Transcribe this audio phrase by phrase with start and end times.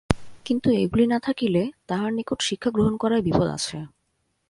[0.45, 3.77] কিন্তু এগুলি না থাকিলে তাঁহার নিকট শিক্ষা গ্রহণ করায় বিপদ আছে।